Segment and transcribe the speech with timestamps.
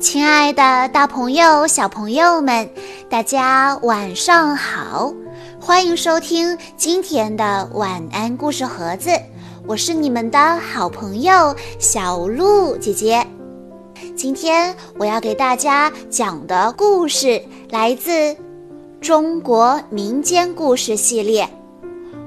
[0.00, 2.68] 亲爱的，大朋友、小朋友们，
[3.08, 5.12] 大家晚上好！
[5.60, 9.10] 欢迎收听今天的晚安故事盒子，
[9.66, 13.24] 我是你们的好朋友小鹿姐姐。
[14.16, 17.40] 今天我要给大家讲的故事
[17.70, 18.36] 来自
[19.00, 21.48] 中国民间故事系列，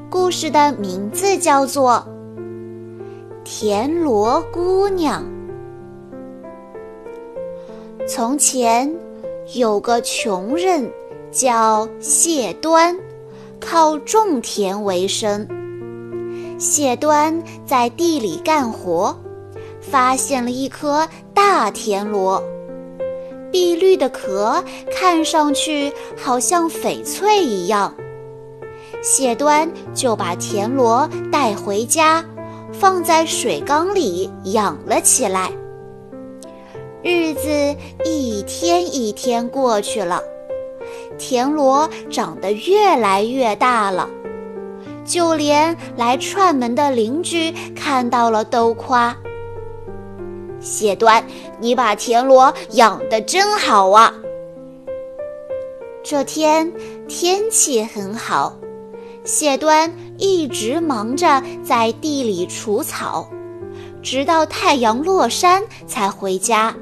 [0.10, 2.06] 故事的名字叫做
[3.44, 5.22] 《田螺姑娘》。
[8.08, 8.94] 从前
[9.56, 10.88] 有个穷人
[11.32, 12.96] 叫谢端，
[13.60, 15.48] 靠种田为生。
[16.60, 19.18] 谢端在地里干活，
[19.82, 22.42] 发现了一颗大田螺，
[23.52, 27.92] 碧绿的壳看上去好像翡翠一样。
[29.02, 32.24] 谢端就把田螺带回家，
[32.72, 35.52] 放在水缸里养了起来。
[37.08, 37.48] 日子
[38.04, 40.24] 一天一天过去了，
[41.20, 44.10] 田螺长得越来越大了，
[45.06, 49.16] 就连来串门的邻居看到了都夸
[50.60, 51.24] ：“谢端，
[51.60, 54.12] 你把田螺养得真好啊！”
[56.04, 56.74] 这天
[57.08, 58.58] 天气很好，
[59.24, 63.30] 谢端一直忙着在地里除草，
[64.02, 66.76] 直到太阳落山才回家。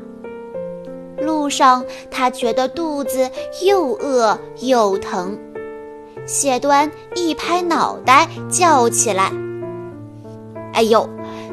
[1.24, 3.30] 路上，他觉得肚子
[3.64, 5.38] 又饿又疼。
[6.26, 9.32] 谢端一拍脑袋，叫起来
[10.74, 11.10] ：“哎呦，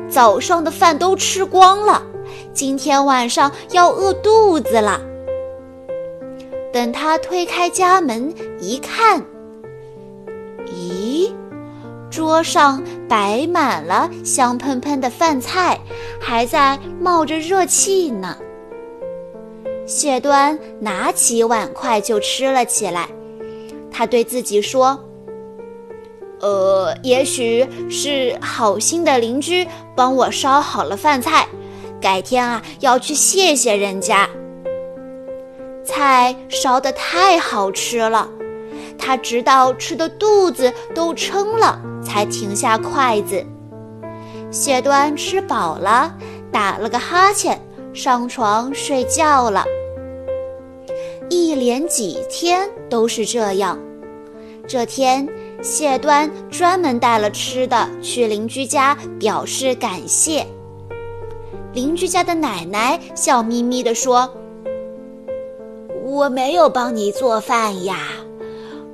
[0.08, 2.02] 早上的饭都吃光了，
[2.52, 5.00] 今天晚上要饿肚子了。”
[6.72, 9.20] 等他推开家门一看，
[10.66, 11.32] 咦，
[12.08, 15.80] 桌上摆满了香喷喷的饭菜，
[16.20, 18.36] 还在冒着热气呢。
[19.90, 23.08] 谢端拿起碗筷就吃了起来，
[23.90, 24.96] 他对自己说
[26.38, 29.66] ：“呃，也许是好心的邻居
[29.96, 31.44] 帮我烧好了饭菜，
[32.00, 34.30] 改天啊要去谢谢人家。”
[35.84, 38.28] 菜烧得太好吃了，
[38.96, 43.44] 他直到吃的肚子都撑了，才停下筷子。
[44.52, 46.14] 谢端吃饱了，
[46.52, 47.60] 打了个哈欠，
[47.92, 49.64] 上床睡觉了。
[51.30, 53.78] 一连几天都是这样。
[54.68, 55.26] 这天，
[55.62, 60.46] 谢端专门带了吃的去邻居家表示感谢。
[61.72, 64.28] 邻居家的奶奶笑眯眯地说
[66.04, 68.08] ：“我没有帮你做饭呀，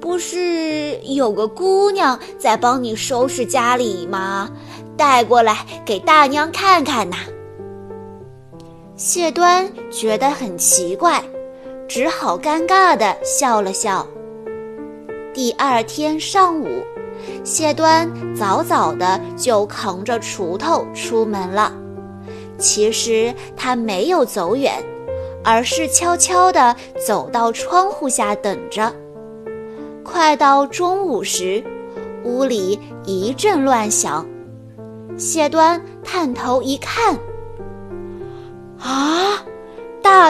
[0.00, 4.50] 不是有个姑娘在帮你收拾家里吗？
[4.96, 7.16] 带过来给大娘看看呐。”
[8.96, 11.22] 谢端觉得很奇怪。
[11.88, 14.06] 只好尴尬地笑了笑。
[15.32, 16.82] 第二天上午，
[17.44, 21.72] 谢端早早的就扛着锄头出门了。
[22.58, 24.82] 其实他没有走远，
[25.44, 26.74] 而是悄悄地
[27.06, 28.92] 走到窗户下等着。
[30.02, 31.62] 快到中午时，
[32.24, 34.26] 屋里一阵乱响。
[35.18, 37.18] 谢端探头一看，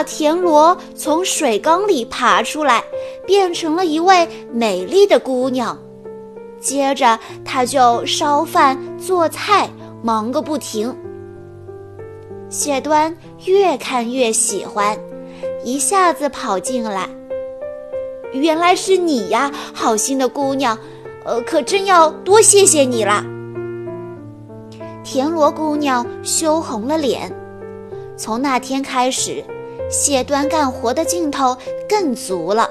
[0.03, 2.83] 田螺从水缸里爬出来，
[3.25, 5.77] 变成了一位美丽的姑娘。
[6.59, 9.69] 接着，她就烧饭做菜，
[10.01, 10.95] 忙个不停。
[12.49, 13.15] 谢端
[13.45, 14.97] 越看越喜欢，
[15.63, 17.09] 一下子跑进来。
[18.33, 20.77] 原来是你呀，好心的姑娘，
[21.25, 23.23] 呃，可真要多谢谢你了。
[25.03, 27.31] 田螺姑娘羞红了脸。
[28.17, 29.43] 从那天开始。
[29.89, 32.69] 谢端干活的劲头更足了。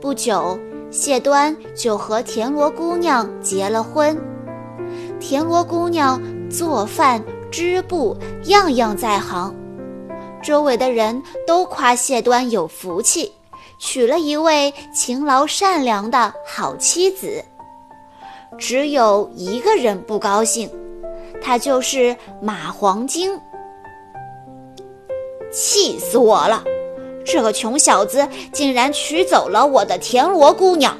[0.00, 0.58] 不久，
[0.90, 4.18] 谢端就和田螺姑娘结了婚。
[5.20, 6.20] 田螺姑娘
[6.50, 9.54] 做饭、织布，样样在行。
[10.42, 13.30] 周围的人都夸谢端有福气，
[13.78, 17.44] 娶了一位勤劳善良的好妻子。
[18.58, 20.68] 只有一个人不高兴，
[21.42, 23.38] 他就是马黄金。
[25.50, 26.64] 气死我了！
[27.24, 30.96] 这个穷小子竟然娶走了我的田螺姑娘。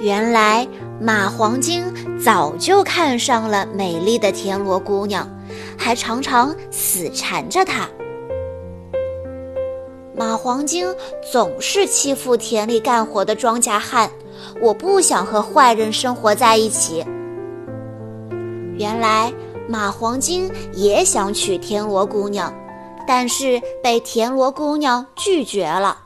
[0.00, 0.66] 原来
[1.00, 1.84] 马黄金
[2.22, 5.28] 早就看上了美丽的田螺姑娘，
[5.76, 7.88] 还常常死缠着她。
[10.16, 10.86] 马黄金
[11.30, 14.10] 总是欺负田里干活的庄稼汉，
[14.60, 17.04] 我不想和坏人生活在一起。
[18.76, 19.32] 原来
[19.68, 22.52] 马黄金也想娶田螺姑娘。
[23.08, 25.96] 但是被田螺姑娘拒绝了。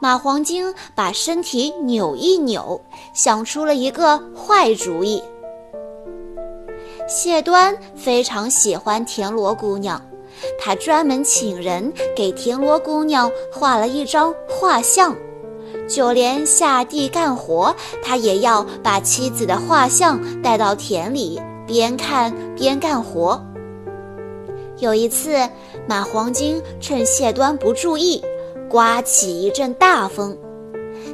[0.00, 2.80] 马黄精把身体扭一扭，
[3.12, 5.20] 想出了一个坏主意。
[7.08, 10.00] 谢端非常喜欢田螺姑娘，
[10.60, 15.16] 他专门请人给田螺姑娘画了一张画像，
[15.88, 17.74] 就连下地干活，
[18.04, 23.42] 他也要把妻子的画像带到田里，边看边干活。
[24.78, 25.36] 有一次，
[25.88, 28.22] 马黄金趁谢端不注意，
[28.68, 30.36] 刮起一阵大风，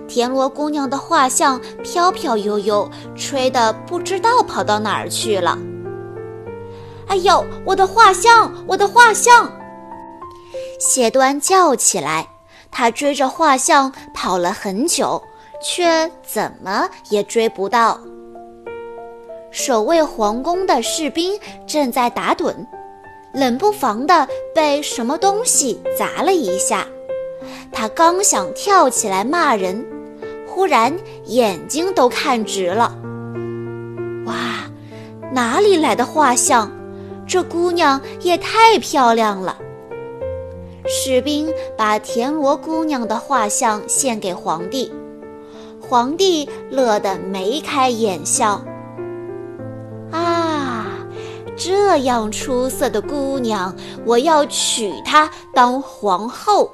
[0.08, 5.58] 田螺姑娘的画像飘飘悠悠，吹得不知道跑到哪儿去了。
[7.06, 9.50] 哎呦，我的画像，我的画像！
[10.78, 12.26] 谢端叫起来。
[12.72, 15.20] 他追着画像跑了很久，
[15.60, 18.00] 却怎么也追不到。
[19.50, 21.36] 守卫皇宫的士兵
[21.66, 22.54] 正在打盹，
[23.34, 26.86] 冷不防的被什么东西砸了一下。
[27.72, 29.86] 他刚想跳起来骂人，
[30.46, 30.94] 忽然
[31.26, 32.96] 眼睛都看直了。
[34.26, 34.34] 哇，
[35.32, 36.70] 哪里来的画像？
[37.26, 39.56] 这姑娘也太漂亮了。
[40.88, 44.92] 士兵把田螺姑娘的画像献给皇帝，
[45.80, 48.60] 皇帝乐得眉开眼笑。
[51.62, 53.76] 这样出色的姑娘，
[54.06, 56.70] 我要娶她当皇后。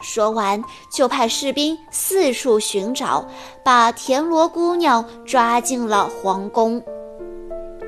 [0.00, 0.62] 说完，
[0.92, 3.26] 就派士兵四处寻找，
[3.64, 6.82] 把田螺姑娘抓进了皇宫。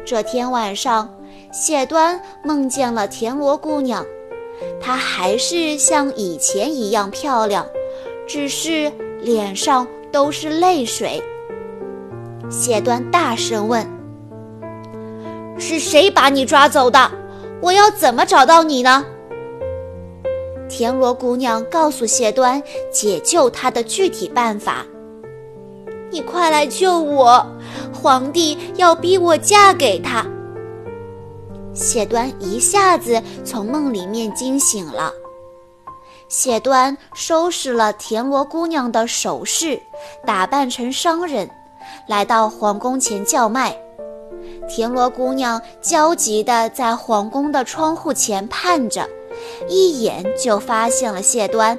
[0.07, 1.09] 这天晚上。
[1.53, 4.07] 谢端梦见了田螺姑娘，
[4.81, 7.67] 她还是像以前一样漂亮，
[8.27, 11.21] 只是脸上都是泪水。
[12.49, 13.85] 谢端大声问
[15.61, 17.11] ：“是谁把你抓走的？
[17.61, 19.05] 我要怎么找到你呢？”
[20.69, 24.87] 田螺姑娘告诉谢端解救她的具体办法
[26.11, 27.45] ：“你快来救我，
[27.93, 30.25] 皇帝要逼我嫁给他。”
[31.75, 35.13] 谢端一下子从梦里面惊醒了。
[36.29, 39.81] 谢端收拾了田螺姑娘的首饰，
[40.25, 41.51] 打扮成商人，
[42.07, 43.77] 来到皇宫前叫卖。
[44.71, 49.05] 田螺姑娘焦急地在皇宫的窗户前盼着，
[49.69, 51.77] 一眼就发现了谢端。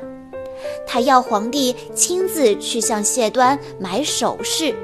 [0.86, 4.76] 她要皇帝亲自去向谢端买首饰，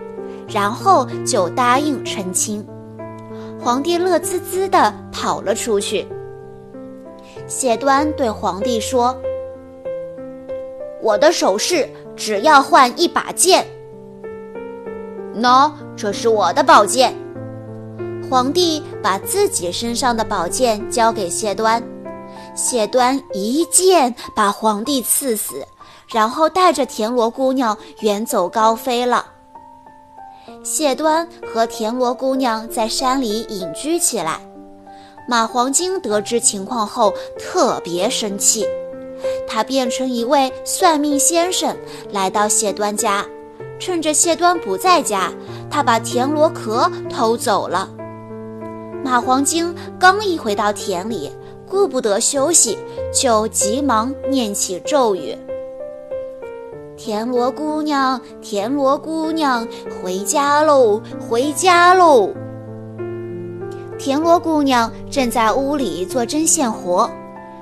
[0.48, 2.66] 然后就答应成亲。
[3.60, 6.08] 皇帝乐滋滋地跑了出去。
[7.46, 9.16] 谢端对皇帝说
[11.04, 13.66] ：“我的首饰只要换一把剑。
[15.36, 17.14] ”“喏，这是我的宝剑。”
[18.30, 21.82] 皇帝把自己身上的宝剑交给谢端，
[22.56, 25.66] 谢端一剑把皇帝刺死，
[26.08, 29.26] 然后带着田螺姑娘远走高飞了。
[30.64, 34.40] 谢端和田螺姑娘在山里隐居起来。
[35.28, 38.66] 马黄金得知情况后特别生气，
[39.48, 41.76] 他变成一位算命先生
[42.12, 43.26] 来到谢端家，
[43.78, 45.32] 趁着谢端不在家，
[45.70, 47.90] 他把田螺壳偷走了。
[49.04, 51.32] 马黄精刚一回到田里，
[51.70, 52.78] 顾不得休息，
[53.14, 55.38] 就急忙念起咒语。
[56.98, 59.66] 田螺姑娘，田螺姑娘，
[60.02, 62.30] 回家喽，回家喽！
[64.00, 67.10] 田螺姑娘正在屋里做针线活，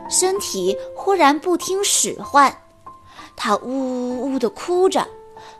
[0.09, 2.51] 身体忽然不听使唤，
[3.35, 5.05] 她呜呜呜地哭着，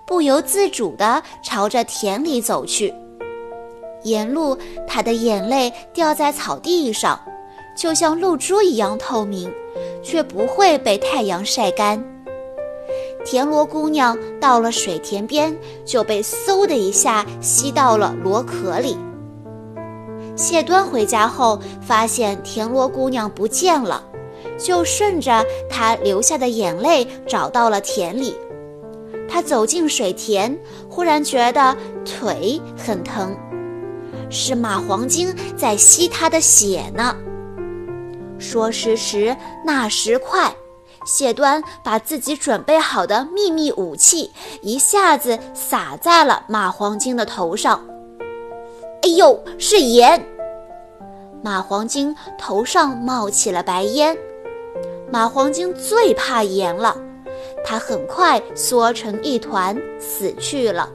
[0.07, 2.93] 不由自主地朝着田里走去。
[4.05, 4.57] 沿路，
[4.87, 7.19] 她的眼泪掉在草地上，
[7.75, 9.51] 就像露珠一样透明，
[10.01, 12.01] 却不会被太阳晒干。
[13.25, 18.95] 田螺姑娘到了水田边，就被嗖的一下吸到了螺壳里。
[20.35, 24.03] 谢端回家后发现田螺姑娘不见了，
[24.59, 28.35] 就顺着她流下的眼泪找到了田里。
[29.27, 30.55] 他走进水田，
[30.87, 33.35] 忽然觉得腿很疼，
[34.29, 37.15] 是马黄精在吸他的血呢。
[38.37, 40.53] 说时迟，那时快。
[41.05, 44.31] 谢端把自己准备好的秘密武器
[44.63, 47.79] 一下子撒在了马黄精的头上。
[49.03, 50.19] 哎呦，是盐！
[51.43, 54.17] 马黄精头上冒起了白烟。
[55.11, 56.97] 马黄精最怕盐了，
[57.63, 60.89] 它很快缩成一团死去了。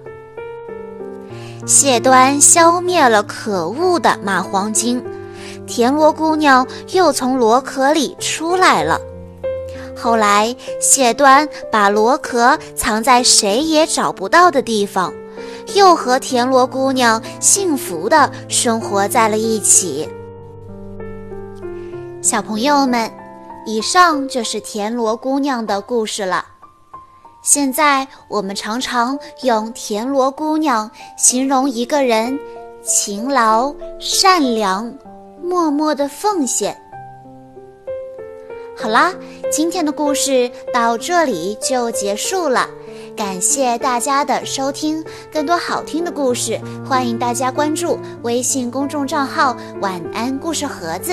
[1.67, 5.03] 谢端消灭了可恶的马黄精。
[5.67, 9.01] 田螺姑娘又从螺壳里出来了。
[9.97, 15.13] 后来，谢端把螺壳藏在谁也找不到的地方，
[15.75, 20.09] 又和田螺姑娘幸福的生活在了一起。
[22.23, 23.11] 小朋友们，
[23.67, 26.45] 以上就是田螺姑娘的故事了。
[27.43, 32.39] 现在我们常常用田螺姑娘形容一个人
[32.83, 34.93] 勤劳、善良、
[35.43, 36.79] 默默的奉献。
[38.77, 39.15] 好啦，
[39.51, 42.69] 今天的故事到这里就结束了，
[43.17, 45.03] 感谢大家的收听。
[45.33, 51.13] 更多好听的故事，欢迎大家关注微信公众账号“晚安故事盒子”。